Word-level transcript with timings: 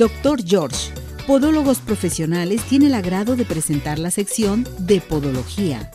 Doctor 0.00 0.38
George, 0.42 0.94
Podólogos 1.26 1.80
Profesionales, 1.80 2.62
tiene 2.62 2.86
el 2.86 2.94
agrado 2.94 3.36
de 3.36 3.44
presentar 3.44 3.98
la 3.98 4.10
sección 4.10 4.66
de 4.78 5.02
Podología. 5.02 5.90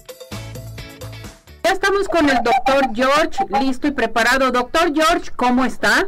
Ya 1.63 1.71
estamos 1.71 2.07
con 2.07 2.29
el 2.29 2.38
doctor 2.44 2.86
George, 2.94 3.44
listo 3.60 3.88
y 3.88 3.91
preparado. 3.91 4.52
Doctor 4.52 4.94
George, 4.94 5.31
¿cómo 5.36 5.65
está? 5.65 6.07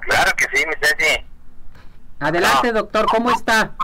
Claro 0.00 0.32
que 0.38 0.46
sí, 0.54 0.64
mi 0.66 0.72
Ceci. 0.80 1.22
Adelante, 2.18 2.72
doctor, 2.72 3.04
¿cómo 3.04 3.30
está? 3.32 3.74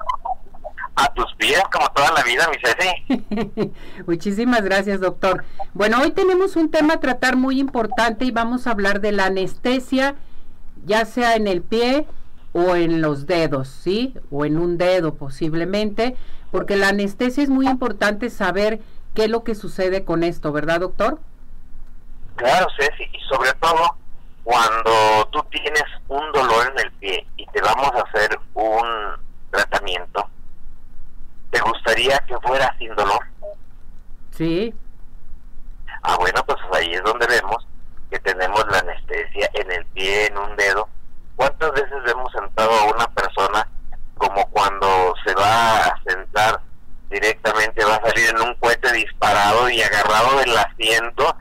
A 0.95 1.13
tus 1.13 1.35
pies, 1.35 1.61
como 1.71 1.87
toda 1.91 2.13
la 2.13 2.23
vida, 2.23 2.49
mi 2.49 2.57
Ceci. 2.65 3.73
Muchísimas 4.07 4.63
gracias, 4.63 5.01
doctor. 5.01 5.45
Bueno, 5.75 6.01
hoy 6.01 6.13
tenemos 6.13 6.57
un 6.57 6.71
tema 6.71 6.95
a 6.95 7.01
tratar 7.01 7.37
muy 7.37 7.61
importante 7.61 8.25
y 8.25 8.31
vamos 8.31 8.67
a 8.67 8.71
hablar 8.71 9.03
de 9.03 9.13
la 9.13 9.27
anestesia, 9.27 10.17
ya 10.87 11.05
sea 11.05 11.35
en 11.35 11.47
el 11.47 11.63
pie 11.63 12.07
o 12.53 12.75
en 12.75 13.03
los 13.03 13.27
dedos, 13.27 13.69
¿sí? 13.69 14.15
O 14.31 14.45
en 14.45 14.57
un 14.57 14.79
dedo 14.79 15.15
posiblemente, 15.15 16.17
porque 16.51 16.77
la 16.77 16.89
anestesia 16.89 17.43
es 17.43 17.51
muy 17.51 17.69
importante 17.69 18.31
saber 18.31 18.81
qué 19.15 19.25
es 19.25 19.31
lo 19.31 19.45
que 19.45 19.55
sucede 19.55 20.05
con 20.05 20.23
esto, 20.23 20.53
¿verdad, 20.53 20.81
doctor? 20.81 21.19
Claro, 22.37 22.67
Ceci, 22.79 23.05
y 23.13 23.21
sobre 23.29 23.53
todo 23.55 23.97
cuando 24.45 25.29
tú 25.33 25.45
tienes 25.51 25.85
un 26.09 26.33
dolor 26.33 26.73
en 26.73 26.87
el 26.87 26.93
pie 26.93 27.27
y 27.37 27.47
te 27.47 27.61
vamos 27.61 27.91
a 27.93 28.03
hacer 28.03 28.39
un 28.55 28.87
tratamiento, 29.51 30.31
¿te 31.51 31.61
gustaría 31.61 32.19
que 32.21 32.39
fuera 32.39 32.75
sin 32.79 32.95
dolor? 32.95 33.21
Sí. 34.31 34.73
Ah, 36.03 36.17
bueno, 36.21 36.45
pues 36.47 36.59
ahí 36.73 36.93
es 36.93 37.03
donde 37.03 37.27
vemos 37.27 37.67
que 38.11 38.19
tenemos 38.21 38.65
la 38.71 38.83
en 39.55 39.71
el 39.71 39.85
pie, 39.87 40.27
en 40.27 40.39
un 40.39 40.57
dedo. 40.57 40.89
¿Cuántas 41.37 41.73
veces 41.73 41.99
hemos 42.07 42.33
sentado 42.33 42.71
a 42.71 42.85
una 42.95 43.07
persona 43.09 43.69
como 44.17 44.47
cuando 44.51 45.15
se 45.25 45.35
va 45.35 45.85
a 45.85 46.03
sentar 46.07 46.61
directamente, 47.11 47.85
va 47.85 47.97
a 47.97 48.09
salir 48.09 48.31
en 48.31 48.41
un 48.41 48.55
cohete 48.55 48.93
disparado 48.93 49.69
y 49.69 49.83
agarrado 49.83 50.39
del 50.39 50.57
asiento 50.57 51.37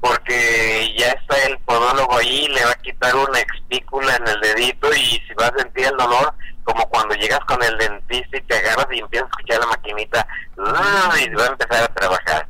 porque 0.00 0.94
ya 0.96 1.08
está 1.08 1.36
el 1.46 1.58
podólogo 1.60 2.16
ahí, 2.18 2.46
le 2.48 2.64
va 2.64 2.70
a 2.70 2.76
quitar 2.76 3.14
una 3.16 3.40
expícula 3.40 4.14
en 4.16 4.28
el 4.28 4.40
dedito 4.40 4.92
y 4.94 5.20
si 5.26 5.34
va 5.40 5.46
a 5.46 5.58
sentir 5.58 5.86
el 5.86 5.96
dolor, 5.96 6.32
como 6.64 6.88
cuando 6.88 7.14
llegas 7.14 7.40
con 7.40 7.62
el 7.62 7.76
dentista 7.78 8.36
y 8.36 8.42
te 8.42 8.56
agarras 8.56 8.86
y 8.92 8.98
empiezas 8.98 9.26
a 9.26 9.30
escuchar 9.30 9.60
la 9.60 9.66
maquinita 9.66 10.26
y 10.56 11.34
va 11.34 11.44
a 11.44 11.48
empezar 11.48 11.84
a 11.84 11.94
trabajar. 11.94 12.48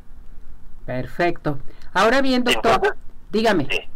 Perfecto. 0.85 1.59
Ahora 1.93 2.21
bien, 2.21 2.43
doctor, 2.43 2.95
dígame. 3.31 3.89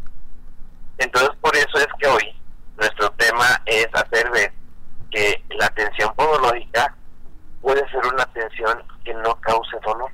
Entonces, 1.02 1.32
por 1.42 1.56
eso 1.56 1.78
es 1.78 1.88
que 2.00 2.08
hoy 2.08 2.42
nuestro 2.78 3.12
tema 3.12 3.62
es 3.66 3.88
hacer 3.94 4.30
ver 4.32 4.54
que 5.10 5.44
la 5.50 5.66
atención 5.66 6.14
podológica 6.16 6.96
puede 7.62 7.88
ser 7.90 8.06
una 8.14 8.24
atención 8.24 8.84
que 9.04 9.14
no 9.16 9.36
cause 9.42 9.78
dolor. 9.84 10.12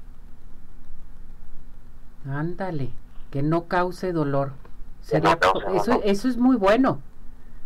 Ándale 2.29 2.91
que 3.31 3.41
no 3.41 3.67
cause 3.67 4.13
dolor. 4.13 4.53
Sería, 5.01 5.37
eso, 5.75 6.01
eso 6.03 6.27
es 6.27 6.37
muy 6.37 6.57
bueno, 6.57 7.01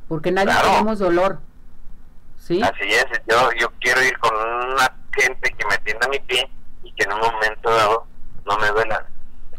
porque 0.08 0.32
nadie 0.32 0.54
tenemos 0.62 1.00
dolor. 1.00 1.40
¿Sí? 2.38 2.62
Así 2.62 2.84
es, 2.84 3.06
yo, 3.30 3.50
yo 3.60 3.72
quiero 3.80 4.04
ir 4.04 4.18
con 4.20 4.34
una 4.36 4.96
gente 5.12 5.52
que 5.52 5.66
me 5.66 5.76
atienda 5.76 6.08
mi 6.08 6.20
pie 6.20 6.50
y 6.84 6.92
que 6.94 7.04
en 7.04 7.14
un 7.14 7.20
momento 7.20 7.70
dado 7.70 8.06
no 8.46 8.58
me 8.58 8.68
duela. 8.70 9.06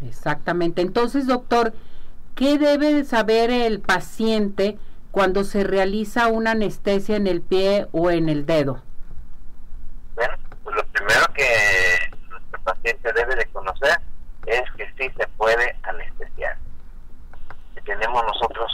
Exactamente. 0.02 0.82
Entonces, 0.82 1.26
doctor, 1.26 1.72
¿qué 2.34 2.58
debe 2.58 3.04
saber 3.04 3.50
el 3.50 3.80
paciente 3.80 4.78
cuando 5.10 5.44
se 5.44 5.64
realiza 5.64 6.28
una 6.28 6.52
anestesia 6.52 7.16
en 7.16 7.26
el 7.26 7.42
pie 7.42 7.86
o 7.92 8.10
en 8.10 8.28
el 8.28 8.46
dedo? 8.46 8.82
Bueno, 10.14 10.34
pues 10.64 10.76
lo 10.76 10.84
primero 10.86 11.26
que 11.34 12.18
nuestro 12.28 12.60
paciente 12.62 13.12
debe 13.12 13.36
de 13.36 13.46
conocer 13.46 14.00
es 14.46 14.62
que 14.76 14.86
sí 14.98 15.12
se 15.16 15.26
puede 15.36 15.76
anestesiar. 15.82 16.56
Tenemos 17.84 18.22
nosotros 18.24 18.70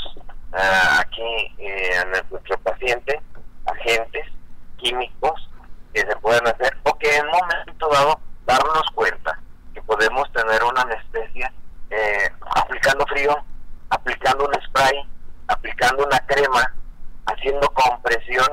uh, 0.53 1.01
aquí 1.01 1.55
eh, 1.57 1.97
a 1.99 2.05
nuestro 2.05 2.59
paciente 2.59 3.21
agentes 3.65 4.27
químicos 4.77 5.49
que 5.95 6.01
se 6.01 6.17
pueden 6.17 6.47
hacer 6.47 6.77
o 6.85 6.95
que 6.99 7.17
en 7.17 7.25
un 7.25 7.33
momento 7.33 7.89
dado 7.89 8.21
darnos 8.47 8.85
cuenta 8.95 9.41
que 9.75 9.83
podemos 9.83 10.31
tener 10.33 10.63
una 10.63 10.83
anestesia 10.83 11.53
eh, 11.91 12.31
aplicando 12.55 13.07
frío, 13.07 13.37
aplicando 13.91 14.47
un 14.47 14.55
spray, 14.63 15.09
aplicando 15.49 16.05
una 16.05 16.19
crema, 16.27 16.75
haciendo 17.27 17.69
compresión. 17.71 18.47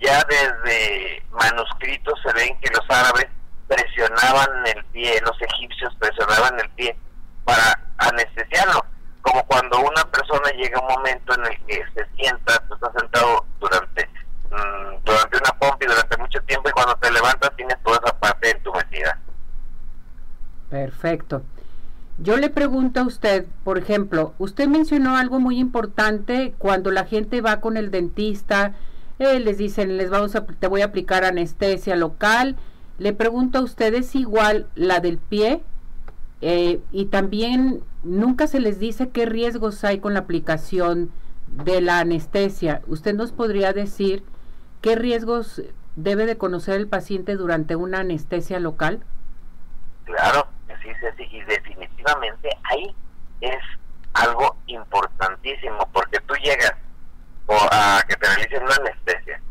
Ya 0.00 0.20
desde 0.28 1.22
manuscritos 1.30 2.18
se 2.24 2.32
ven 2.32 2.58
que 2.60 2.70
los 2.70 2.81
árabes 2.92 3.26
presionaban 3.66 4.66
el 4.66 4.84
pie, 4.86 5.20
los 5.22 5.40
egipcios 5.40 5.94
presionaban 5.96 6.60
el 6.60 6.68
pie 6.70 6.96
para 7.44 7.80
anestesiarlo, 7.98 8.84
como 9.22 9.44
cuando 9.46 9.80
una 9.80 10.04
persona 10.10 10.50
llega 10.56 10.78
a 10.78 10.82
un 10.82 10.94
momento 10.94 11.34
en 11.34 11.46
el 11.46 11.66
que 11.66 11.82
se 11.94 12.06
sienta, 12.16 12.58
tú 12.68 12.74
estás 12.74 12.92
sentado 12.98 13.46
durante 13.60 14.08
mm, 14.50 15.04
durante 15.04 15.36
una 15.38 15.58
pompa 15.58 15.78
y 15.80 15.86
durante 15.86 16.16
mucho 16.18 16.40
tiempo 16.42 16.68
y 16.68 16.72
cuando 16.72 16.96
te 16.96 17.10
levantas 17.10 17.50
tienes 17.56 17.76
toda 17.82 17.98
esa 18.02 18.18
parte 18.18 18.50
entumecida. 18.50 19.18
Perfecto. 20.70 21.42
Yo 22.18 22.36
le 22.36 22.50
pregunto 22.50 23.00
a 23.00 23.04
usted, 23.04 23.46
por 23.64 23.78
ejemplo, 23.78 24.34
usted 24.38 24.68
mencionó 24.68 25.16
algo 25.16 25.40
muy 25.40 25.58
importante 25.58 26.54
cuando 26.58 26.90
la 26.90 27.04
gente 27.04 27.40
va 27.40 27.60
con 27.60 27.76
el 27.76 27.90
dentista, 27.90 28.74
eh, 29.18 29.40
les 29.40 29.58
dicen, 29.58 29.96
les 29.96 30.10
vamos 30.10 30.36
a, 30.36 30.44
te 30.44 30.66
voy 30.66 30.82
a 30.82 30.86
aplicar 30.86 31.24
anestesia 31.24 31.96
local 31.96 32.56
le 33.02 33.12
pregunto 33.12 33.58
a 33.58 33.62
ustedes 33.62 34.14
igual 34.14 34.68
la 34.76 35.00
del 35.00 35.18
pie 35.18 35.60
eh, 36.40 36.80
y 36.92 37.06
también 37.06 37.82
nunca 38.04 38.46
se 38.46 38.60
les 38.60 38.78
dice 38.78 39.10
qué 39.10 39.26
riesgos 39.26 39.82
hay 39.82 39.98
con 39.98 40.14
la 40.14 40.20
aplicación 40.20 41.10
de 41.48 41.80
la 41.80 41.98
anestesia. 41.98 42.80
¿Usted 42.86 43.14
nos 43.14 43.32
podría 43.32 43.72
decir 43.72 44.22
qué 44.82 44.94
riesgos 44.94 45.62
debe 45.96 46.26
de 46.26 46.38
conocer 46.38 46.76
el 46.76 46.86
paciente 46.86 47.34
durante 47.34 47.74
una 47.74 48.00
anestesia 48.00 48.60
local? 48.60 49.02
Claro, 50.04 50.46
sí, 50.80 50.90
sí, 51.16 51.24
y 51.28 51.42
definitivamente 51.42 52.50
ahí 52.70 52.94
es 53.40 53.58
algo 54.14 54.56
importantísimo 54.66 55.88
porque 55.92 56.20
tú 56.20 56.34
llegas 56.34 56.74
a 57.72 58.00
que 58.08 58.14
te 58.14 58.26
realicen 58.28 58.62
una 58.62 58.76
anestesia 58.76 59.42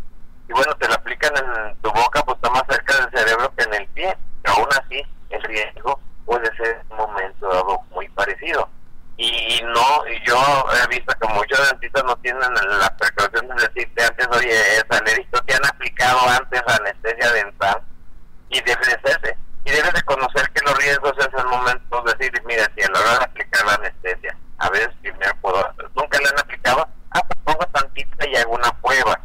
y 0.52 0.54
bueno, 0.54 0.76
te 0.76 0.88
la 0.90 0.96
aplican 0.96 1.32
en 1.38 1.76
tu 1.82 1.90
boca, 1.92 2.22
pues 2.24 2.36
está 2.36 2.50
más 2.50 2.64
cerca 2.70 2.98
del 2.98 3.20
cerebro 3.20 3.54
que 3.56 3.64
en 3.64 3.74
el 3.74 3.88
pie. 3.90 4.18
Aún 4.44 4.68
así, 4.72 5.02
el 5.30 5.42
riesgo 5.44 5.98
puede 6.26 6.46
ser 6.58 6.84
un 6.90 6.98
momento 6.98 7.48
dado 7.48 7.80
muy 7.92 8.10
parecido. 8.10 8.68
Y 9.16 9.62
no, 9.64 10.08
y 10.08 10.28
yo 10.28 10.38
he 10.74 10.88
visto 10.88 11.14
que 11.22 11.28
muchos 11.34 11.70
dentistas 11.70 12.04
no 12.04 12.18
tienen 12.18 12.42
la 12.54 12.98
precaución 12.98 13.48
de 13.48 13.64
decirte 13.66 14.04
antes, 14.04 14.28
oye, 14.36 14.52
Salerito, 14.90 15.42
te 15.44 15.54
han 15.54 15.66
aplicado 15.66 16.20
antes 16.28 16.62
anestesia 16.68 17.32
dental 17.32 17.82
y 18.50 18.60
debe 18.62 18.86
de 18.86 19.10
serse. 19.10 19.38
Y 19.64 19.72
debes 19.72 19.94
de 19.94 20.02
conocer 20.02 20.50
que 20.52 20.66
los 20.66 20.78
riesgos 20.80 21.14
es 21.18 21.30
el 21.34 21.46
momento 21.46 22.02
de 22.02 22.14
decir, 22.16 22.44
mira, 22.46 22.70
si 22.76 22.84
a 22.84 22.90
la 22.90 23.00
hora 23.00 23.20
de 23.20 23.24
aplicar 23.24 23.66
la 23.66 23.76
anestesia, 23.76 24.36
a 24.58 24.70
veces 24.70 24.90
primero 25.02 25.34
puedo, 25.40 25.74
nunca 25.96 26.18
le 26.18 26.28
han 26.28 26.40
aplicado, 26.40 26.90
ah, 27.12 27.22
pues 27.26 27.40
pongo 27.46 27.66
tantita 27.72 28.28
y 28.28 28.36
hago 28.36 28.56
una 28.56 28.72
prueba 28.82 29.22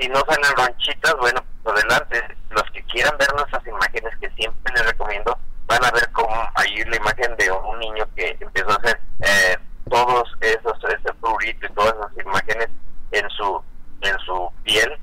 si 0.00 0.08
no 0.08 0.20
salen 0.26 0.56
ronchitas, 0.56 1.14
bueno, 1.18 1.44
pues 1.62 1.76
adelante. 1.76 2.36
Los 2.50 2.64
que 2.72 2.82
quieran 2.84 3.16
ver 3.18 3.32
nuestras 3.34 3.66
imágenes, 3.66 4.16
que 4.20 4.30
siempre 4.30 4.72
les 4.74 4.86
recomiendo, 4.86 5.38
van 5.66 5.84
a 5.84 5.90
ver 5.90 6.10
como 6.12 6.34
ahí 6.54 6.82
la 6.84 6.96
imagen 6.96 7.36
de 7.36 7.50
un 7.50 7.78
niño 7.78 8.08
que 8.16 8.36
empezó 8.40 8.70
a 8.70 8.76
hacer 8.76 9.00
eh, 9.20 9.56
todos 9.88 10.28
esos, 10.40 10.78
ese 10.84 11.12
prurito 11.20 11.66
y 11.66 11.72
todas 11.74 11.94
esas 11.94 12.26
imágenes 12.26 12.68
en 13.12 13.28
su 13.30 13.62
en 14.00 14.18
su 14.20 14.50
piel. 14.64 14.98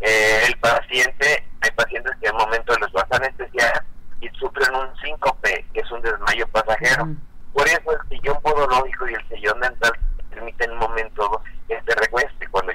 Eh, 0.00 0.44
el 0.46 0.58
paciente, 0.58 1.44
hay 1.60 1.70
pacientes 1.72 2.12
que 2.20 2.28
en 2.28 2.34
el 2.34 2.40
momento 2.40 2.72
les 2.78 2.92
vas 2.92 3.06
a 3.10 3.16
anestesiar 3.16 3.84
y 4.20 4.28
sufren 4.30 4.74
un 4.74 4.96
síncope, 5.00 5.66
que 5.74 5.80
es 5.80 5.90
un 5.90 6.00
desmayo 6.00 6.46
pasajero. 6.48 7.08
Por 7.52 7.66
eso 7.66 7.92
el 7.92 8.08
sillón 8.08 8.40
podológico 8.40 9.08
y 9.08 9.14
el 9.14 9.28
sillón 9.28 9.60
dental 9.60 9.92
permiten 10.30 10.70
un 10.72 10.78
momento 10.78 11.42
que 11.68 11.80
se 11.86 11.94
recueste. 11.96 12.46
Cuando 12.48 12.72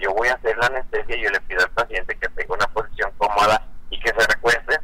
hacer 0.54 0.58
la 0.58 0.78
anestesia, 0.78 1.16
yo 1.16 1.30
le 1.30 1.40
pido 1.42 1.62
al 1.62 1.72
paciente 1.72 2.18
que 2.18 2.30
tenga 2.30 2.56
una 2.56 2.68
posición 2.68 3.12
cómoda 3.18 3.62
y 3.90 4.00
que 4.00 4.10
se 4.10 4.28
recueste. 4.28 4.80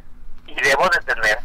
Y 0.46 0.54
debo 0.54 0.84
de 0.88 1.14
tener 1.14 1.38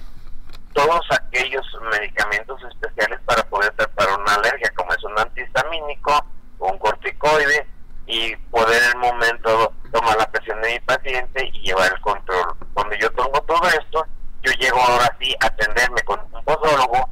todos 0.74 1.06
aquellos 1.12 1.66
medicamentos 1.92 2.62
especiales 2.63 3.19
para 3.25 3.44
poder 3.44 3.72
tratar 3.74 4.19
una 4.19 4.36
alergia, 4.36 4.72
como 4.75 4.94
es 4.94 5.04
un 5.04 5.18
antihistamínico, 5.18 6.25
un 6.60 6.77
corticoide, 6.80 7.68
y 8.07 8.36
poder 8.51 8.81
en 8.83 8.89
el 8.89 8.98
momento 8.98 9.74
tomar 9.92 10.18
la 10.18 10.30
presión 10.30 10.62
de 10.62 10.74
mi 10.74 10.80
paciente 10.81 11.50
y 11.54 11.62
llevar 11.62 11.92
el 11.92 12.01
control. 12.01 12.56
Cuando 12.74 12.95
yo 12.95 13.10
tengo 13.12 13.42
todo 13.42 13.68
esto, 13.69 14.06
yo 14.44 14.51
llego 14.60 14.80
ahora 14.80 15.16
sí 15.19 15.36
a 15.42 15.48
atenderme 15.48 16.01
con 16.04 16.19
un 16.31 16.44
posólogo 16.44 17.10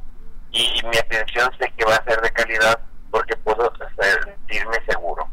y 0.52 0.80
mi 0.84 0.96
atención 0.96 1.50
sé 1.58 1.72
que 1.76 1.84
va 1.84 1.96
a 1.96 2.04
ser 2.04 2.20
de 2.20 2.30
calidad 2.30 2.78
porque 3.10 3.36
puedo 3.38 3.72
sentirme 3.96 4.76
seguro. 4.86 5.28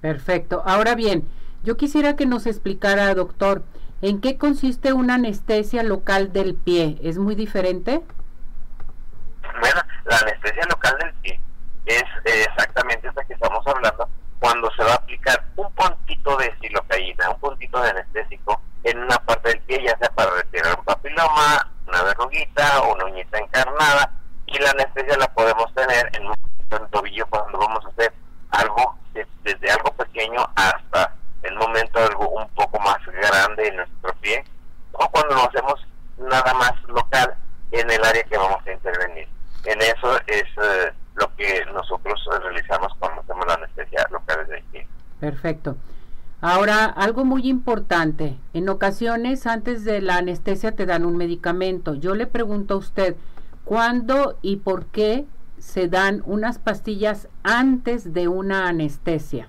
Perfecto. 0.00 0.62
Ahora 0.64 0.94
bien, 0.94 1.28
yo 1.62 1.76
quisiera 1.76 2.16
que 2.16 2.26
nos 2.26 2.46
explicara, 2.46 3.14
doctor, 3.14 3.62
¿en 4.00 4.20
qué 4.20 4.38
consiste 4.38 4.92
una 4.92 5.14
anestesia 5.14 5.82
local 5.82 6.32
del 6.32 6.54
pie? 6.54 6.98
¿Es 7.02 7.18
muy 7.18 7.34
diferente? 7.34 8.02
Bueno, 9.60 9.80
la 10.04 10.16
anestesia 10.16 10.64
local 10.68 10.96
del 11.00 11.12
pie 11.14 11.40
es 11.86 12.02
eh, 12.24 12.46
exactamente 12.48 13.08
esta 13.08 13.24
que 13.24 13.34
estamos 13.34 13.66
hablando 13.66 14.08
cuando 14.38 14.70
se 14.74 14.82
va 14.84 14.92
a 14.92 14.96
aplicar 14.96 15.44
un 15.56 15.70
puntito 15.72 16.36
de 16.38 16.54
silocaína, 16.60 17.30
un 17.30 17.40
puntito 17.40 17.80
de 17.82 17.90
anestésico 17.90 18.60
en 18.84 18.98
una 18.98 19.18
parte 19.18 19.50
del 19.50 19.60
pie, 19.60 19.82
ya 19.84 19.98
sea 19.98 20.10
para 20.14 20.30
retirar 20.34 20.78
un 20.78 20.84
papiloma, 20.84 21.70
una 21.86 22.02
verruguita 22.02 22.80
o 22.80 22.94
una 22.94 23.04
uñita 23.04 23.38
encarnada, 23.38 24.12
y 24.46 24.58
la 24.58 24.70
anestesia 24.70 25.18
la 25.18 25.30
podemos 25.34 25.72
tener 25.74 26.10
en 26.14 26.26
un 26.26 26.90
tobillo 26.90 27.26
cuando 27.26 27.58
vamos 27.58 27.84
a 27.84 27.88
hacer 27.88 28.14
algo 28.50 28.96
desde 29.42 29.70
algo 29.70 29.89
pequeño 30.20 30.46
hasta 30.54 31.14
el 31.42 31.54
momento 31.56 31.98
algo 31.98 32.28
un 32.28 32.48
poco 32.50 32.78
más 32.80 32.98
grande 33.06 33.68
en 33.68 33.76
nuestro 33.76 34.12
pie, 34.20 34.44
o 34.92 35.08
cuando 35.10 35.34
lo 35.34 35.48
hacemos 35.48 35.86
nada 36.18 36.52
más 36.54 36.72
local 36.88 37.34
en 37.72 37.90
el 37.90 38.04
área 38.04 38.22
que 38.24 38.36
vamos 38.36 38.66
a 38.66 38.72
intervenir. 38.72 39.28
En 39.64 39.80
eso 39.80 40.16
es 40.26 40.42
eh, 40.42 40.92
lo 41.14 41.34
que 41.36 41.64
nosotros 41.72 42.20
realizamos 42.42 42.92
cuando 42.98 43.22
hacemos 43.22 43.46
la 43.46 43.54
anestesia 43.54 44.06
local 44.10 44.46
del 44.48 44.62
pie. 44.64 44.86
Perfecto. 45.20 45.76
Ahora, 46.42 46.86
algo 46.86 47.24
muy 47.24 47.48
importante, 47.48 48.38
en 48.54 48.68
ocasiones 48.68 49.46
antes 49.46 49.84
de 49.84 50.00
la 50.00 50.16
anestesia 50.16 50.72
te 50.72 50.86
dan 50.86 51.04
un 51.04 51.16
medicamento. 51.16 51.94
Yo 51.94 52.14
le 52.14 52.26
pregunto 52.26 52.74
a 52.74 52.78
usted, 52.78 53.16
¿cuándo 53.64 54.38
y 54.40 54.56
por 54.56 54.86
qué 54.86 55.26
se 55.58 55.88
dan 55.88 56.22
unas 56.24 56.58
pastillas 56.58 57.28
antes 57.42 58.14
de 58.14 58.28
una 58.28 58.68
anestesia? 58.68 59.48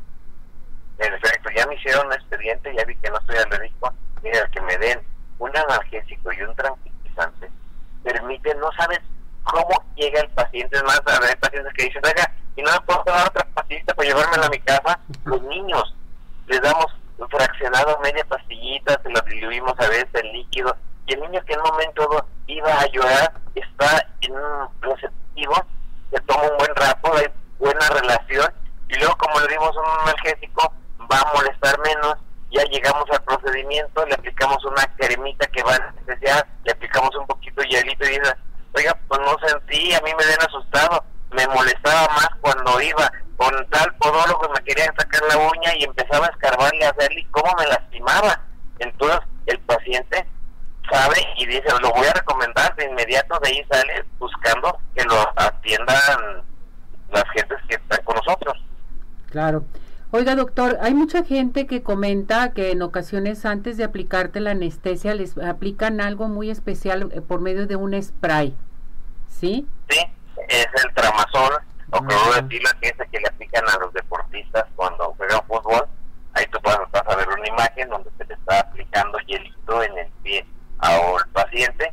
Perfecto, 1.02 1.50
ya 1.56 1.66
me 1.66 1.74
hicieron 1.74 2.06
un 2.06 2.14
expediente, 2.14 2.76
ya 2.76 2.86
vi 2.86 2.96
que 2.98 3.10
no 3.10 3.18
estoy 3.18 3.38
alérgico. 3.38 3.92
Mira, 4.22 4.48
que 4.52 4.62
me 4.62 4.78
den 4.78 5.02
un 5.40 5.58
analgésico 5.58 6.32
y 6.32 6.42
un 6.44 6.56
tranquilizante 6.56 7.50
permite, 8.04 8.54
no 8.56 8.72
sabes 8.74 9.00
cómo 9.44 9.84
llega 9.96 10.22
el 10.22 10.30
paciente. 10.30 10.78
Es 10.78 10.84
más, 10.84 11.02
hay 11.08 11.36
pacientes 11.38 11.74
que 11.74 11.86
dicen, 11.86 12.04
oiga, 12.06 12.32
y 12.56 12.62
no 12.62 12.72
me 12.72 12.82
puedo 12.82 13.04
dar 13.06 13.28
otra 13.28 13.48
pastillita 13.56 13.96
para 13.96 14.10
llevármela 14.10 14.46
a 14.46 14.50
mi 14.50 14.60
casa. 14.60 15.00
Los 15.26 15.42
niños 15.42 15.96
les 16.46 16.62
damos 16.62 16.86
fraccionado 17.32 17.98
media 18.00 18.24
pastillita, 18.26 19.02
se 19.02 19.10
lo 19.10 19.22
diluimos 19.22 19.74
a 19.80 19.88
veces 19.88 20.08
en 20.14 20.34
líquido, 20.34 20.76
y 21.08 21.14
el 21.14 21.22
niño 21.22 21.44
que 21.46 21.54
en 21.54 21.62
un 21.62 21.70
momento 21.72 22.28
iba 22.46 22.80
a 22.80 22.86
llorar 22.88 23.34
está 23.56 24.06
en 24.22 24.34
un 24.34 24.70
receptivo, 24.82 25.56
se 26.12 26.22
toma 26.22 26.44
un 26.44 26.58
buen 26.58 26.76
rato, 26.76 27.16
hay 27.16 27.28
buena 27.58 27.88
relación, 27.90 28.54
y 28.90 29.00
luego 29.00 29.16
como 29.18 29.40
le 29.40 29.48
dimos 29.48 29.76
un 29.76 30.02
analgésico, 30.02 30.74
va 31.12 31.20
a 31.20 31.34
molestar 31.34 31.78
menos, 31.80 32.16
ya 32.52 32.64
llegamos 32.66 33.06
al 33.12 33.24
procedimiento, 33.24 34.06
le 34.06 34.14
aplicamos 34.14 34.64
una 34.66 34.84
cremita 34.98 35.48
que 35.48 35.64
va 35.64 35.74
a 35.74 35.94
especial, 36.00 36.46
le 36.64 36.72
aplicamos 36.72 37.16
un 37.16 37.28
poquito 37.28 37.62
de 37.62 37.70
hielito 37.70 38.06
y 38.06 38.20
dice, 38.20 38.36
oiga, 38.74 38.98
pues 39.08 39.20
no 39.22 39.48
sentí, 39.48 39.94
a 39.94 40.02
mí 40.02 40.12
me 40.18 40.26
den 40.26 40.42
asustado, 40.42 41.04
me 41.32 41.48
molestaba 41.48 42.08
más 42.14 42.30
cuando 42.42 42.82
iba, 42.82 43.12
con 43.38 43.70
tal 43.70 43.94
podólogo 43.96 44.50
me 44.54 44.64
quería 44.64 44.86
sacar 44.98 45.22
la 45.30 45.38
uña 45.38 45.76
y 45.78 45.84
empezaba 45.84 46.28
a 46.28 46.30
escarbarle 46.30 46.86
a 46.86 46.90
hacerle 46.90 47.26
cómo 47.32 47.52
me 47.58 47.68
lastimaba. 47.68 48.40
Entonces 48.80 49.20
el 49.48 49.60
paciente 49.62 50.28
sabe 50.92 51.16
y 51.38 51.46
dice, 51.46 51.66
lo 51.82 51.92
voy 51.92 52.08
a 52.08 52.14
recomendar, 52.14 52.76
de 52.76 52.86
inmediato 52.86 53.40
de 53.40 53.50
ahí 53.50 53.66
sale 53.72 54.06
buscando 54.20 54.78
que 54.96 55.04
lo 55.06 55.28
atiendan 55.36 56.44
las 57.10 57.24
gentes 57.34 57.58
que 57.68 57.76
están 57.76 58.04
con 58.04 58.16
nosotros. 58.16 58.58
Claro. 59.30 59.64
Oiga, 60.14 60.36
doctor, 60.36 60.78
hay 60.82 60.94
mucha 60.94 61.24
gente 61.24 61.66
que 61.66 61.84
comenta 61.84 62.52
que 62.52 62.72
en 62.72 62.82
ocasiones 62.82 63.46
antes 63.46 63.78
de 63.78 63.86
aplicarte 63.86 64.42
la 64.42 64.52
anestesia 64.52 65.16
les 65.16 65.38
aplican 65.38 66.02
algo 66.02 66.28
muy 66.28 66.50
especial 66.50 67.10
eh, 67.14 67.22
por 67.22 67.40
medio 67.40 67.66
de 67.66 67.78
un 67.78 67.94
spray. 68.04 68.54
¿Sí? 69.30 69.66
Sí, 69.90 70.00
es 70.50 70.68
el 70.84 70.94
tramazol 70.96 71.54
o 71.92 72.00
cloruro 72.00 72.42
de 72.42 72.60
que 72.82 72.88
es 72.90 73.00
el 73.00 73.10
que 73.10 73.20
le 73.22 73.28
aplican 73.30 73.64
a 73.70 73.80
los 73.80 73.94
deportistas 73.94 74.66
cuando 74.76 75.14
juegan 75.16 75.40
fútbol. 75.48 75.88
Ahí 76.34 76.46
tú 76.48 76.60
vas, 76.62 76.78
a 76.94 77.16
ver 77.16 77.30
una 77.30 77.48
imagen 77.48 77.88
donde 77.88 78.10
se 78.18 78.26
le 78.26 78.34
está 78.34 78.60
aplicando 78.60 79.18
hielito 79.20 79.82
en 79.82 79.98
el 79.98 80.12
pie 80.24 80.46
al 80.80 81.26
paciente 81.32 81.90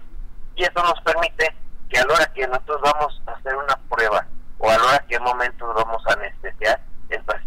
y 0.56 0.64
eso 0.64 0.82
nos 0.82 1.00
permite 1.02 1.54
que 1.88 2.00
a 2.00 2.04
la 2.04 2.14
hora 2.14 2.32
que 2.34 2.48
nosotros 2.48 2.80
vamos 2.82 3.22
a 3.26 3.32
hacer 3.32 3.54
una 3.54 3.76
prueba 3.88 4.26
o 4.58 4.68
a 4.68 4.76
la 4.76 4.84
hora 4.84 5.04
que 5.08 5.14
en 5.14 5.22
momentos 5.22 5.72
vamos 5.72 6.02
a 6.08 6.14
anestesiar 6.14 6.80
el 7.10 7.22
paciente 7.22 7.38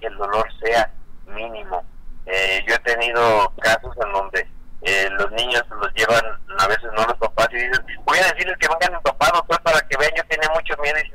el 0.00 0.16
dolor 0.16 0.46
sea 0.62 0.90
mínimo. 1.26 1.84
Eh, 2.26 2.64
yo 2.66 2.74
he 2.74 2.78
tenido 2.80 3.52
casos 3.60 3.94
en 4.04 4.12
donde 4.12 4.48
eh, 4.82 5.08
los 5.10 5.30
niños 5.32 5.64
los 5.68 5.92
llevan 5.94 6.22
a 6.58 6.66
veces 6.66 6.90
no 6.96 7.04
los 7.04 7.16
papás 7.18 7.48
y 7.50 7.56
dicen 7.56 7.84
voy 8.04 8.18
a 8.18 8.32
decirles 8.32 8.56
que 8.58 8.68
vengan 8.68 8.94
mi 8.94 9.00
papá 9.02 9.30
doctor 9.32 9.60
para 9.62 9.80
que 9.82 9.96
vean 9.98 10.12
yo 10.16 10.24
tenía 10.24 10.48
mucho 10.50 10.74
miedo 10.82 10.96
y 10.98 11.10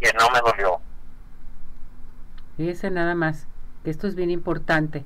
que 0.00 0.12
no 0.18 0.28
me 0.30 0.40
dolió. 0.40 0.80
Fíjese 2.56 2.90
nada 2.90 3.14
más 3.14 3.46
que 3.84 3.90
esto 3.90 4.06
es 4.06 4.14
bien 4.14 4.30
importante. 4.30 5.04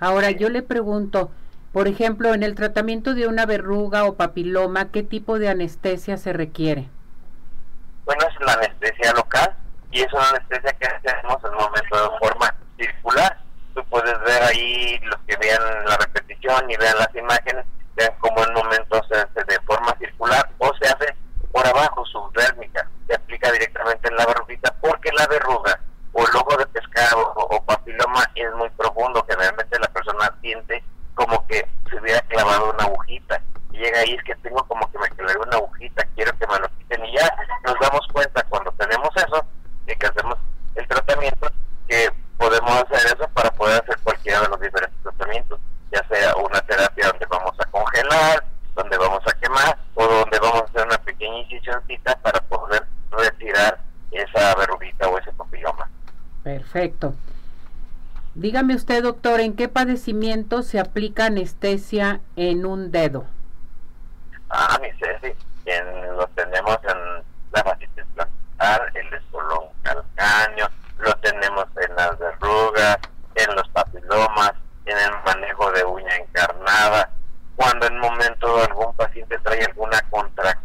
Ahora 0.00 0.30
yo 0.30 0.48
le 0.48 0.62
pregunto 0.62 1.30
por 1.72 1.88
ejemplo 1.88 2.34
en 2.34 2.42
el 2.42 2.54
tratamiento 2.54 3.14
de 3.14 3.26
una 3.26 3.46
verruga 3.46 4.04
o 4.04 4.16
papiloma 4.16 4.90
qué 4.90 5.02
tipo 5.02 5.38
de 5.38 5.48
anestesia 5.48 6.18
se 6.18 6.34
requiere 6.34 6.90
bueno 8.04 8.26
es 8.28 8.46
la 8.46 8.52
anestesia 8.54 9.12
local 9.14 9.56
y 9.90 10.00
es 10.00 10.12
una 10.12 10.28
anestesia 10.30 10.72
que 10.72 10.86
hacemos 10.86 11.36
en 11.44 11.50
un 11.50 11.58
momento 11.58 12.10
de 12.10 12.18
forma 12.18 12.54
circular. 12.78 13.38
Tú 13.74 13.84
puedes 13.88 14.18
ver 14.20 14.42
ahí 14.42 14.98
los 15.00 15.18
que 15.26 15.36
vean 15.36 15.62
la 15.86 15.96
repetición 15.98 16.70
y 16.70 16.76
vean 16.76 16.98
las 16.98 17.14
imágenes, 17.14 17.64
vean 17.94 18.12
cómo 18.18 18.42
en 18.44 18.54
momentos 18.54 19.06
se 19.08 19.16
hace 19.16 19.44
de 19.44 19.60
forma 19.66 19.94
circular 19.98 20.50
o 20.58 20.72
se 20.80 20.88
hace 20.88 21.14
por 21.52 21.66
abajo 21.66 22.04
subdérmica, 22.06 22.88
se 23.06 23.14
aplica 23.14 23.52
directamente 23.52 24.08
en 24.08 24.16
la 24.16 24.26
verruguita 24.26 24.74
porque 24.80 25.10
la 25.12 25.26
verruga 25.26 25.78
o 26.12 26.26
el 26.26 26.36
ojo 26.36 26.56
de 26.56 26.66
pescado 26.66 27.32
o, 27.34 27.64
papiloma 27.64 28.24
es 28.34 28.52
muy 28.54 28.68
profundo, 28.70 29.24
generalmente 29.28 29.78
la 29.78 29.88
persona 29.88 30.34
siente 30.40 30.82
como 31.14 31.46
que 31.46 31.66
se 31.90 32.00
hubiera 32.00 32.20
clavado 32.22 32.70
una 32.70 32.84
agujita 32.84 33.40
y 33.72 33.78
llega 33.78 34.00
ahí 34.00 34.14
es 34.14 34.22
que 34.24 34.34
tengo 34.36 34.62
como 34.64 34.90
que 34.90 34.98
me 34.98 35.08
clavé 35.10 35.36
una 35.38 35.56
agujita, 35.56 36.06
quiero 36.14 36.36
que 36.38 36.46
me 36.46 36.58
lo 36.58 36.68
quiten 36.78 37.04
y 37.04 37.16
ya 37.16 37.34
nos 37.64 37.78
damos 37.80 38.06
cuenta 38.12 38.42
cuando 38.48 38.70
tenemos 38.72 39.10
eso 39.16 39.44
de 39.86 39.96
que 39.96 40.06
hacemos 40.06 40.36
el 40.74 40.86
tratamiento 40.88 41.50
que 41.88 42.10
podemos 42.36 42.72
hacer 42.72 43.16
eso 43.16 43.28
para 43.34 43.50
poder 43.52 43.82
hacer 43.82 43.98
cualquiera 44.02 44.40
de 44.40 44.48
los 44.48 44.60
diferentes 44.60 45.02
tratamientos, 45.02 45.60
ya 45.90 46.06
sea 46.08 46.34
una 46.36 46.60
terapia 46.62 47.08
donde 47.08 47.26
vamos 47.26 47.54
a 47.58 47.70
congelar, 47.70 48.44
donde 48.74 48.96
vamos 48.98 49.22
a 49.26 49.38
quemar 49.38 49.78
o 49.94 50.06
donde 50.06 50.38
vamos 50.38 50.62
a 50.62 50.64
hacer 50.64 50.88
incisioncita 51.42 52.16
para 52.16 52.40
poder 52.42 52.86
retirar 53.10 53.78
esa 54.10 54.54
verruguita 54.56 55.08
o 55.08 55.18
ese 55.18 55.32
papiloma. 55.32 55.88
Perfecto. 56.42 57.14
Dígame 58.34 58.74
usted, 58.74 59.02
doctor, 59.02 59.40
¿en 59.40 59.54
qué 59.54 59.68
padecimiento 59.68 60.62
se 60.62 60.80
aplica 60.80 61.26
anestesia 61.26 62.20
en 62.36 62.64
un 62.64 62.90
dedo? 62.90 63.26
Ah, 64.48 64.78
mi 64.80 64.88
Ceci, 64.92 65.34
en, 65.66 66.16
lo 66.16 66.26
tenemos 66.28 66.78
en 66.84 67.24
la 67.52 67.62
fascitis 67.62 68.04
plantar, 68.14 68.90
el 68.94 69.12
espolón 69.12 69.64
calcáneo, 69.82 70.68
lo 70.98 71.14
tenemos 71.16 71.66
en 71.76 71.94
las 71.94 72.18
verrugas, 72.18 72.98
en 73.34 73.54
los 73.54 73.68
papilomas, 73.68 74.52
en 74.86 74.96
el 74.96 75.10
manejo 75.24 75.70
de 75.72 75.84
uña 75.84 76.16
encarnada. 76.16 77.10
Cuando 77.54 77.86
en 77.86 77.98
momento 77.98 78.64
algún 78.64 78.94
paciente 78.94 79.38
trae 79.40 79.64
alguna 79.64 80.00
contractura, 80.10 80.61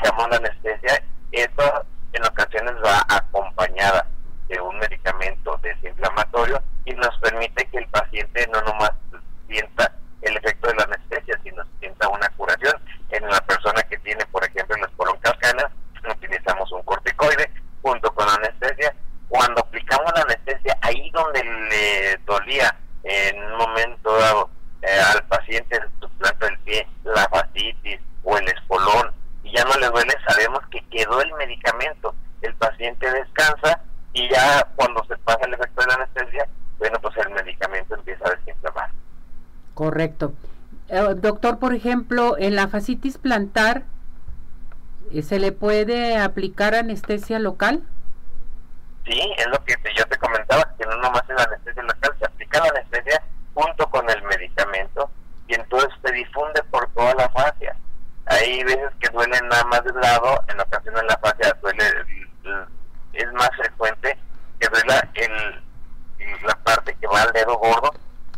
aplicamos 0.00 0.30
la 0.30 0.36
anestesia. 0.36 1.02
Esto 1.32 1.86
en 2.12 2.24
ocasiones 2.24 2.74
va 2.84 3.04
acompañada 3.08 4.06
de 4.48 4.60
un 4.60 4.78
medicamento 4.78 5.58
desinflamatorio 5.62 6.62
y 6.84 6.92
nos 6.94 7.16
permite 7.18 7.66
que 7.66 7.78
el 7.78 7.86
paciente 7.88 8.46
no 8.52 8.60
nomás 8.62 8.92
sienta 9.48 9.92
el 10.22 10.36
efecto 10.36 10.68
de 10.68 10.74
la 10.74 10.84
anestesia, 10.84 11.38
sino 11.42 11.62
sienta 11.78 12.08
una 12.08 12.28
curación. 12.30 12.74
En 13.10 13.28
la 13.28 13.40
persona 13.42 13.82
que 13.84 13.98
tiene, 13.98 14.24
por 14.26 14.44
ejemplo, 14.44 14.76
en 14.76 14.84
espolón 14.84 15.18
calcáneo, 15.18 15.68
utilizamos 16.08 16.70
un 16.72 16.82
corticoide 16.82 17.50
junto 17.82 18.12
con 18.14 18.26
la 18.26 18.34
anestesia 18.34 18.94
cuando 19.28 19.60
aplicamos 19.60 20.12
la 20.14 20.22
anestesia, 20.22 20.76
ahí 20.82 21.10
donde 21.10 21.44
le 21.44 22.16
dolía 22.24 22.74
en 23.04 23.42
un 23.44 23.58
momento 23.58 23.99
medicamento, 31.50 32.14
el 32.42 32.54
paciente 32.54 33.10
descansa 33.10 33.80
y 34.12 34.28
ya 34.28 34.66
cuando 34.76 35.04
se 35.04 35.16
pasa 35.18 35.40
el 35.44 35.54
efecto 35.54 35.82
de 35.82 35.86
la 35.88 35.94
anestesia, 35.94 36.48
bueno, 36.78 36.98
pues 37.00 37.16
el 37.18 37.30
medicamento 37.30 37.94
empieza 37.94 38.26
a 38.26 38.34
desinflamar. 38.36 38.90
Correcto. 39.74 40.32
Eh, 40.88 41.14
doctor, 41.16 41.58
por 41.58 41.74
ejemplo, 41.74 42.36
en 42.38 42.56
la 42.56 42.68
fascitis 42.68 43.18
plantar, 43.18 43.84
eh, 45.12 45.22
¿se 45.22 45.38
le 45.38 45.52
puede 45.52 46.16
aplicar 46.18 46.74
anestesia 46.74 47.38
local? 47.38 47.82
Sí, 49.04 49.20
es 49.36 49.46
lo 49.48 49.62
que 49.64 49.74
yo 49.96 50.04
te 50.06 50.18
comentaba, 50.18 50.74
que 50.78 50.86
no 50.86 50.96
nomás 50.96 51.22
es 51.28 51.36
la 51.36 51.44
anestesia 51.44 51.82
local, 51.82 52.14
se 52.18 52.26
aplica 52.26 52.60
la 52.60 52.70
anestesia 52.70 53.22
junto 53.54 53.88
con 53.90 54.08
el 54.08 54.22
medicamento 54.22 55.10
y 55.48 55.54
entonces 55.54 55.90
se 56.04 56.12
difunde 56.12 56.62
por 56.70 56.88
toda 56.92 57.14
la 57.14 57.28
fascia 57.30 57.76
más 59.70 59.84
de 59.84 59.92
un 59.92 60.00
lado, 60.00 60.44
en 60.48 60.60
ocasiones 60.60 61.02
la 61.08 61.16
fascia 61.18 61.56
duele, 61.62 61.84
es 63.12 63.32
más 63.32 63.50
frecuente 63.56 64.18
que 64.58 64.68
duela 64.68 65.08
el, 65.14 65.62
la 66.42 66.54
parte 66.64 66.94
que 67.00 67.06
va 67.06 67.22
al 67.22 67.32
dedo 67.32 67.56
gordo, 67.58 67.92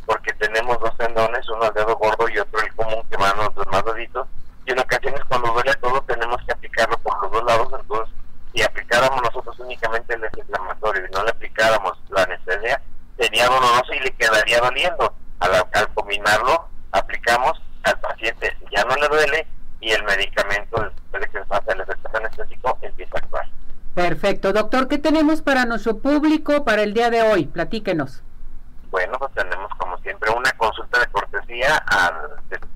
porque 0.07 0.33
tenemos 0.35 0.79
dos 0.81 0.97
tendones, 0.99 1.49
uno 1.49 1.65
al 1.65 1.75
dedo 1.75 1.97
gordo 1.97 2.29
y 2.29 2.39
otro 2.39 2.61
el 2.61 2.75
común 2.75 3.03
que 3.11 3.17
van 3.17 3.37
los 3.37 3.67
más 3.69 3.85
deditos, 3.85 4.29
y 4.67 4.73
en 4.73 4.79
ocasiones 4.79 5.23
cuando 5.29 5.53
duele 5.53 5.75
todo 5.77 6.01
tenemos 6.03 6.41
que 6.45 6.53
aplicarlo 6.53 6.99
por 6.99 7.23
los 7.23 7.33
dos 7.33 7.45
lados, 7.45 7.69
entonces 7.81 8.15
si 8.55 8.63
aplicáramos 8.63 9.23
nosotros 9.23 9.59
únicamente 9.61 10.15
el 10.15 10.21
desinflamatorio 10.21 11.07
y 11.07 11.11
no 11.11 11.25
le 11.25 11.31
aplicáramos 11.31 11.99
la 12.11 12.23
anestesia, 12.25 12.83
sería 13.19 13.47
doloroso 13.47 13.95
y 13.95 14.01
le 14.01 14.11
quedaría 14.13 14.61
doliendo. 14.61 15.15
Al, 15.41 15.55
al 15.55 15.95
combinarlo, 15.95 16.69
aplicamos, 16.93 17.61
al 17.83 17.99
paciente 17.99 18.57
ya 18.71 18.85
no 18.85 18.95
le 18.95 19.09
duele 19.09 19.47
y 19.81 19.91
el 19.91 20.03
medicamento, 20.05 20.81
después 20.81 21.23
de 21.23 21.29
que 21.29 21.45
pasa 21.47 21.73
el 21.73 21.81
efecto 21.81 22.09
anestésico, 22.17 22.79
empieza 22.83 23.17
a 23.17 23.19
actuar. 23.19 23.49
Doctor, 24.51 24.89
¿qué 24.89 24.99
tenemos 24.99 25.41
para 25.41 25.65
nuestro 25.67 25.99
público 25.99 26.65
para 26.65 26.83
el 26.83 26.95
día 26.95 27.11
de 27.11 27.23
hoy? 27.23 27.47
Platíquenos. 27.47 28.25
Bueno, 28.91 29.17
pues 29.19 29.33
tenemos 29.35 29.71
como 29.79 29.97
siempre 29.99 30.31
una 30.33 30.51
consulta 30.53 30.99
de 30.99 31.07
cortesía 31.07 31.83
a 31.87 32.11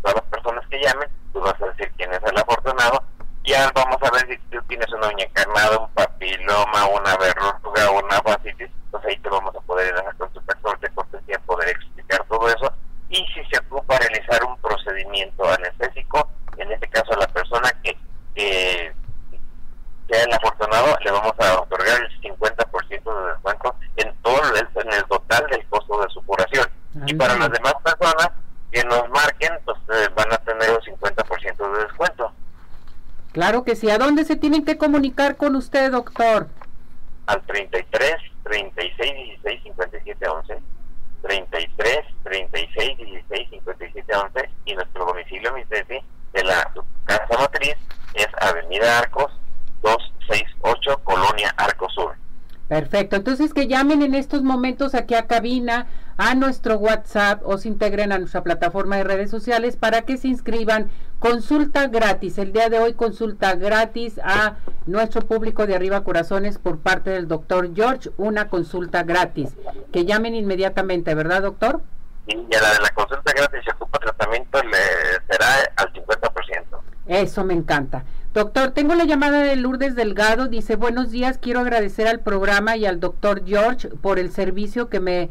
todas 0.02 0.14
las 0.14 0.24
personas 0.30 0.64
que 0.68 0.80
llamen. 0.80 1.08
Tú 1.32 1.40
vas 1.40 1.60
a 1.60 1.66
decir 1.66 1.90
quién 1.96 2.12
es 2.12 2.22
el 2.22 2.38
afortunado. 2.38 3.02
Ya 3.44 3.70
vamos 3.74 3.98
a 4.00 4.10
ver 4.12 4.28
si 4.28 4.38
tú 4.50 4.62
tienes 4.68 4.90
una 4.92 5.08
uña 5.08 5.24
encarnada, 5.24 5.78
un 5.78 5.90
papiloma, 5.90 6.86
una 6.86 7.16
verruga, 7.16 7.90
una 7.90 8.20
fascitis. 8.22 8.70
Pues 8.90 9.04
ahí 9.04 9.18
te 9.18 9.28
vamos 9.28 9.54
a 9.54 9.60
poder 9.60 9.88
en 9.88 9.98
esa 9.98 10.12
consulta 10.14 10.54
de 10.80 10.90
cortesía 10.90 11.38
poder 11.40 11.68
explicar 11.68 12.24
todo 12.28 12.48
eso. 12.48 12.72
Y 13.08 13.26
si 13.34 13.44
se 13.50 13.58
ocupa 13.58 13.98
realizar 13.98 14.42
un 14.44 14.56
procedimiento 14.58 15.44
anestésico, 15.50 16.30
en 16.56 16.70
este 16.72 16.88
caso 16.88 17.12
a 17.12 17.18
la 17.18 17.28
persona 17.28 17.70
que, 17.82 17.96
que 18.34 18.92
sea 20.08 20.24
el 20.24 20.32
afortunado, 20.32 20.96
le 21.04 21.10
vamos 21.10 21.34
a 21.38 21.60
otorgar 21.60 22.00
el 22.00 22.20
50% 22.20 22.88
de 22.88 23.32
descuento 23.32 23.74
en 23.96 24.14
todo 24.22 24.40
el, 24.54 24.68
en 24.82 24.92
el 24.92 25.04
total 25.04 25.46
del 25.50 25.66
costo 25.68 26.00
de 26.00 26.08
su 26.10 26.22
curación. 26.24 26.68
y 27.06 27.14
para 27.14 27.36
las 27.36 27.50
demás 27.50 27.74
personas 27.82 28.30
que 28.70 28.75
nos 28.86 29.08
marquen, 29.10 29.52
pues 29.64 29.78
eh, 29.88 30.08
van 30.14 30.32
a 30.32 30.38
tener 30.38 30.70
un 30.70 30.80
50% 30.80 31.72
de 31.72 31.82
descuento. 31.84 32.32
Claro 33.32 33.64
que 33.64 33.76
sí. 33.76 33.90
¿A 33.90 33.98
dónde 33.98 34.24
se 34.24 34.36
tienen 34.36 34.64
que 34.64 34.78
comunicar 34.78 35.36
con 35.36 35.56
usted, 35.56 35.92
doctor? 35.92 36.48
Al 37.26 37.42
33 37.42 38.16
36 38.44 39.14
16 39.42 39.62
57 39.62 40.28
11. 40.28 40.62
33 41.22 41.98
36 42.22 42.98
16 42.98 43.50
57 43.50 44.14
11 44.14 44.50
y 44.64 44.74
nuestro 44.74 45.04
domicilio, 45.04 45.52
mi 45.52 45.64
de 45.64 46.44
la 46.44 46.72
casa 47.04 47.38
matriz 47.38 47.74
es 48.14 48.28
Avenida 48.40 48.98
Arcos 48.98 49.32
268, 49.82 51.00
Colonia 51.04 51.52
Arco 51.56 51.88
Sur. 51.90 52.14
Perfecto, 52.68 53.16
entonces 53.16 53.54
que 53.54 53.68
llamen 53.68 54.02
en 54.02 54.14
estos 54.14 54.42
momentos 54.42 54.94
aquí 54.94 55.14
a 55.14 55.26
cabina, 55.26 55.86
a 56.16 56.34
nuestro 56.34 56.78
WhatsApp 56.78 57.42
o 57.44 57.58
se 57.58 57.68
integren 57.68 58.12
a 58.12 58.18
nuestra 58.18 58.42
plataforma 58.42 58.96
de 58.96 59.04
redes 59.04 59.30
sociales 59.30 59.76
para 59.76 60.02
que 60.02 60.16
se 60.16 60.28
inscriban. 60.28 60.90
Consulta 61.18 61.86
gratis, 61.88 62.38
el 62.38 62.52
día 62.52 62.68
de 62.68 62.78
hoy 62.78 62.94
consulta 62.94 63.54
gratis 63.54 64.20
a 64.22 64.56
nuestro 64.86 65.22
público 65.22 65.66
de 65.66 65.74
Arriba 65.74 66.04
Corazones 66.04 66.58
por 66.58 66.78
parte 66.78 67.10
del 67.10 67.26
doctor 67.26 67.74
George, 67.74 68.10
una 68.16 68.48
consulta 68.48 69.02
gratis. 69.02 69.56
Que 69.92 70.04
llamen 70.04 70.34
inmediatamente, 70.34 71.14
¿verdad 71.14 71.42
doctor? 71.42 71.82
Y 72.26 72.34
a 72.34 72.60
la 72.60 72.72
de 72.72 72.80
la 72.80 72.90
consulta 72.90 73.32
gratis 73.34 73.60
se 73.64 73.72
ocupa 73.72 73.98
tratamiento 73.98 74.62
le 74.62 74.78
será 75.30 75.46
al 75.76 75.92
50%. 75.92 76.80
Eso 77.06 77.44
me 77.44 77.54
encanta. 77.54 78.04
Doctor, 78.34 78.72
tengo 78.72 78.94
la 78.94 79.04
llamada 79.04 79.40
de 79.40 79.56
Lourdes 79.56 79.94
Delgado. 79.94 80.48
Dice, 80.48 80.76
buenos 80.76 81.10
días, 81.10 81.38
quiero 81.38 81.60
agradecer 81.60 82.08
al 82.08 82.20
programa 82.20 82.76
y 82.76 82.84
al 82.84 83.00
doctor 83.00 83.42
George 83.46 83.88
por 83.88 84.18
el 84.18 84.30
servicio 84.30 84.90
que 84.90 85.00
me 85.00 85.30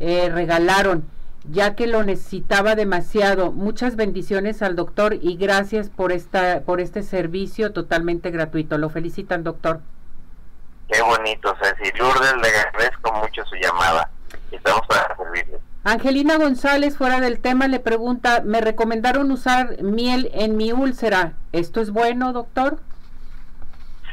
eh, 0.00 0.28
regalaron, 0.30 1.08
ya 1.50 1.74
que 1.74 1.86
lo 1.86 2.02
necesitaba 2.02 2.74
demasiado. 2.74 3.52
Muchas 3.52 3.96
bendiciones 3.96 4.62
al 4.62 4.76
doctor 4.76 5.14
y 5.20 5.36
gracias 5.36 5.88
por, 5.90 6.12
esta, 6.12 6.60
por 6.60 6.80
este 6.80 7.02
servicio 7.02 7.72
totalmente 7.72 8.30
gratuito. 8.30 8.78
Lo 8.78 8.90
felicitan, 8.90 9.44
doctor. 9.44 9.80
Qué 10.88 11.00
bonito, 11.02 11.54
Ceci. 11.60 11.96
Lourdes, 11.98 12.34
le 12.36 12.48
agradezco 12.48 13.12
mucho 13.12 13.44
su 13.46 13.56
llamada. 13.56 14.10
Estamos 14.50 14.86
para 14.86 15.16
servirle. 15.16 15.58
Angelina 15.84 16.36
González, 16.36 16.96
fuera 16.96 17.20
del 17.20 17.40
tema, 17.40 17.68
le 17.68 17.78
pregunta, 17.78 18.42
me 18.44 18.60
recomendaron 18.60 19.30
usar 19.30 19.82
miel 19.82 20.30
en 20.34 20.56
mi 20.56 20.72
úlcera. 20.72 21.34
¿Esto 21.52 21.80
es 21.80 21.90
bueno, 21.90 22.32
doctor? 22.32 22.80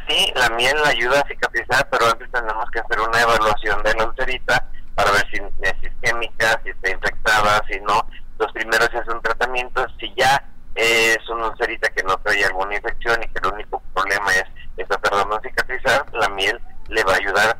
Sí, 0.07 0.31
la 0.35 0.49
miel 0.51 0.75
ayuda 0.85 1.21
a 1.21 1.27
cicatrizar, 1.27 1.87
pero 1.89 2.05
antes 2.11 2.29
tenemos 2.31 2.69
que 2.71 2.79
hacer 2.79 2.99
una 2.99 3.21
evaluación 3.21 3.81
de 3.81 3.93
la 3.95 4.05
ulcerita 4.05 4.67
para 4.95 5.11
ver 5.11 5.25
si 5.31 5.41
es 5.61 5.91
isquémica, 5.91 6.59
si 6.63 6.69
está 6.69 6.91
infectada, 6.91 7.63
si 7.69 7.79
no. 7.81 8.05
Los 8.39 8.51
primeros 8.51 8.89
es 8.93 9.07
un 9.07 9.21
tratamiento. 9.21 9.85
Si 9.99 10.13
ya 10.15 10.43
es 10.75 11.17
una 11.29 11.49
ulcerita 11.49 11.89
que 11.89 12.03
no 12.03 12.17
trae 12.17 12.45
alguna 12.45 12.75
infección 12.75 13.21
y 13.23 13.27
que 13.27 13.39
el 13.43 13.53
único 13.53 13.81
problema 13.93 14.31
es 14.31 14.45
está 14.77 14.97
tardando 14.97 15.35
en 15.35 15.41
cicatrizar, 15.43 16.05
la 16.13 16.29
miel 16.29 16.59
le 16.89 17.03
va 17.03 17.13
a 17.13 17.17
ayudar, 17.17 17.55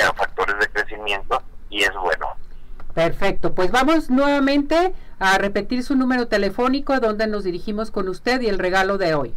a 0.00 0.12
factores 0.12 0.58
de 0.58 0.68
crecimiento 0.68 1.42
y 1.70 1.82
es 1.82 1.92
bueno. 1.94 2.26
Perfecto, 2.94 3.54
pues 3.54 3.70
vamos 3.70 4.10
nuevamente 4.10 4.92
a 5.18 5.38
repetir 5.38 5.82
su 5.82 5.96
número 5.96 6.28
telefónico 6.28 6.92
a 6.92 7.00
donde 7.00 7.26
nos 7.26 7.44
dirigimos 7.44 7.90
con 7.90 8.08
usted 8.08 8.40
y 8.40 8.48
el 8.48 8.58
regalo 8.58 8.98
de 8.98 9.14
hoy. 9.14 9.34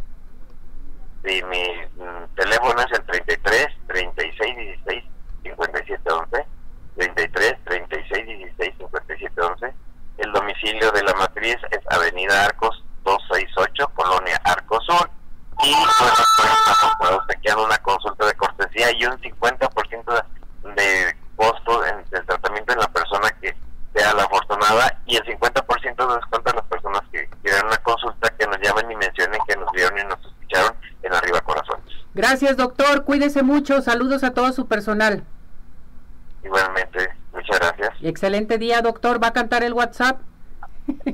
Sí, 1.24 1.42
mi 1.44 2.02
mm, 2.02 2.34
teléfono 2.34 2.80
es 2.80 2.98
el 2.98 3.04
33 3.06 3.66
36 3.86 4.56
16 4.56 5.04
57 5.44 6.10
11. 6.10 6.46
33 6.96 7.54
36 7.64 8.26
16 8.26 8.74
57 8.78 9.40
11. 9.40 9.74
El 10.18 10.32
domicilio 10.32 10.90
de 10.92 11.02
la 11.02 11.14
matriz 11.14 11.56
es 11.70 11.80
Avenida 11.90 12.44
Arcos 12.44 12.84
268, 13.04 13.88
Colonia 13.94 14.40
Arcos 14.44 14.84
Sur. 14.86 15.10
Y 15.64 15.74
pues 16.98 17.10
usted 17.20 17.40
queda 17.42 17.56
una 17.58 17.78
consulta 17.78 18.26
de 18.26 18.34
cortesía 18.34 18.90
y 18.92 19.04
un 19.04 19.18
50% 19.20 20.24
de 20.74 21.16
costo 21.36 21.84
en 21.86 22.04
el 22.10 22.26
tratamiento 22.26 22.72
en 22.72 22.78
la 22.78 22.88
persona 22.88 23.30
que 23.40 23.54
sea 23.94 24.14
la 24.14 24.24
afortunada 24.24 25.00
y 25.06 25.16
el 25.16 25.24
50% 25.24 26.08
de 26.08 26.14
descuento 26.14 26.50
a 26.50 26.54
las 26.54 26.64
personas 26.64 27.02
que 27.12 27.28
quieran 27.42 27.66
una 27.66 27.76
consulta 27.78 28.30
que 28.36 28.46
nos 28.46 28.58
llamen 28.60 28.90
y 28.90 28.96
mencionen 28.96 29.40
que 29.46 29.56
nos 29.56 29.70
vieron 29.72 29.98
y 29.98 30.04
nos 30.04 30.18
escucharon 30.20 30.74
en 31.02 31.14
Arriba 31.14 31.40
Corazones. 31.42 31.84
Gracias 32.14 32.56
doctor, 32.56 33.04
cuídese 33.04 33.42
mucho, 33.42 33.82
saludos 33.82 34.24
a 34.24 34.32
todo 34.32 34.52
su 34.52 34.66
personal. 34.66 35.24
Igualmente, 36.44 37.08
muchas 37.32 37.58
gracias. 37.58 37.90
Y 38.00 38.01
excelente 38.12 38.58
día 38.58 38.82
doctor, 38.82 39.22
¿va 39.22 39.28
a 39.28 39.32
cantar 39.32 39.64
el 39.64 39.72
WhatsApp? 39.72 40.20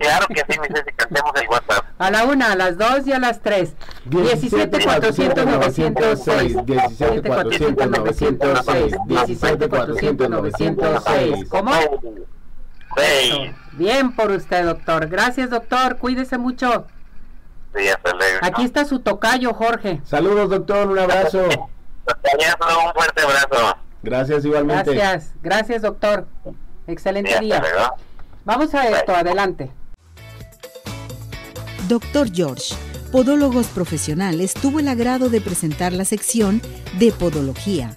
Claro 0.01 0.27
que 0.29 0.43
sí, 0.49 0.59
mi 0.61 0.67
Ceci, 0.69 0.93
cantemos 0.97 1.33
el 1.41 1.49
WhatsApp. 1.49 1.85
A 1.99 2.11
la 2.11 2.25
una, 2.25 2.53
a 2.53 2.57
las 2.57 2.79
dos 2.79 3.07
y 3.07 3.13
a 3.13 3.19
las 3.19 3.41
tres. 3.41 3.75
17 4.07 4.83
400 4.83 5.47
906. 5.47 6.57
17 6.65 7.29
400 7.29 7.87
906. 7.91 8.97
17 9.07 9.69
400 9.69 10.31
906. 10.31 11.49
¿Cómo? 11.49 11.73
Sí. 12.97 13.55
Bien 13.73 14.15
por 14.15 14.31
usted, 14.31 14.65
doctor. 14.65 15.09
Gracias, 15.09 15.51
doctor. 15.51 15.99
Cuídese 15.99 16.39
mucho. 16.39 16.87
Sí, 17.77 17.89
hasta 17.89 18.15
luego. 18.15 18.39
Aquí 18.43 18.65
está 18.65 18.85
su 18.85 19.01
tocayo, 19.01 19.53
Jorge. 19.53 20.01
Saludos, 20.05 20.51
doctor. 20.51 20.89
Un 20.89 20.99
abrazo. 20.99 21.45
un 21.45 22.93
fuerte 22.95 23.23
abrazo. 23.23 23.77
Gracias, 24.03 24.45
igualmente. 24.45 24.95
Gracias, 24.95 25.35
gracias, 25.43 25.83
doctor. 25.83 26.27
Excelente 26.89 27.33
sí, 27.39 27.45
día. 27.45 27.61
Luego. 27.61 27.95
Vamos 28.45 28.75
a 28.75 28.89
esto, 28.89 29.15
adelante. 29.15 29.71
Doctor 31.87 32.29
George, 32.33 32.75
Podólogos 33.13 33.69
Profesionales, 33.69 34.55
tuvo 34.55 34.81
el 34.81 34.89
agrado 34.89 35.29
de 35.29 35.41
presentar 35.41 35.93
la 35.93 36.05
sección 36.05 36.61
de 36.99 37.13
Podología 37.13 37.97